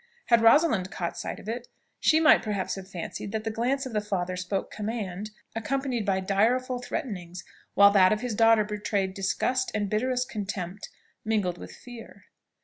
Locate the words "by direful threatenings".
6.07-7.43